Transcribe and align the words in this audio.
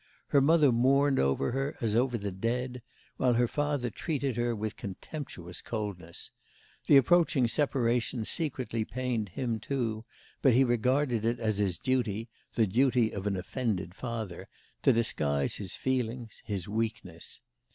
Her 0.29 0.41
mother 0.41 0.71
mourned 0.71 1.19
over 1.19 1.51
her, 1.51 1.75
as 1.79 1.95
over 1.95 2.17
the 2.17 2.31
dead, 2.31 2.81
while 3.17 3.35
her 3.35 3.47
father 3.47 3.91
treated 3.91 4.35
her 4.35 4.55
with 4.55 4.75
contemptuous 4.75 5.61
coldness; 5.61 6.31
the 6.87 6.97
approaching 6.97 7.47
separation 7.47 8.25
secretly 8.25 8.83
pained 8.83 9.29
him 9.29 9.59
too, 9.59 10.03
but 10.41 10.55
he 10.55 10.63
regarded 10.63 11.23
it 11.23 11.39
as 11.39 11.59
his 11.59 11.77
duty 11.77 12.27
the 12.55 12.65
duty 12.65 13.11
of 13.13 13.27
an 13.27 13.37
offended 13.37 13.93
father 13.93 14.47
to 14.81 14.91
disguise 14.91 15.57
his 15.57 15.75
feelings, 15.75 16.41
his 16.45 16.67
weakness. 16.67 17.41